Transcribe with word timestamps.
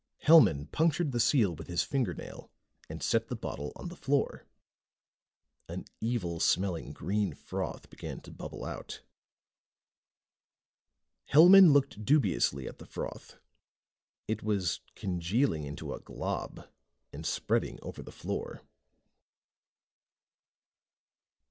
Hellman 0.25 0.65
punctured 0.71 1.11
the 1.11 1.19
seal 1.19 1.53
with 1.53 1.67
his 1.67 1.83
fingernail 1.83 2.49
and 2.89 3.03
set 3.03 3.27
the 3.27 3.35
bottle 3.35 3.71
on 3.75 3.89
the 3.89 3.95
floor. 3.95 4.47
An 5.69 5.85
evil 5.99 6.39
smelling 6.39 6.91
green 6.91 7.35
froth 7.35 7.87
began 7.91 8.19
to 8.21 8.31
bubble 8.31 8.65
out. 8.65 9.03
Hellman 11.31 11.71
looked 11.71 12.03
dubiously 12.03 12.67
at 12.67 12.79
the 12.79 12.87
froth. 12.87 13.37
It 14.27 14.41
was 14.41 14.79
congealing 14.95 15.65
into 15.65 15.93
a 15.93 15.99
glob 15.99 16.67
and 17.13 17.23
spreading 17.23 17.77
over 17.83 18.01
the 18.01 18.11
floor. 18.11 18.63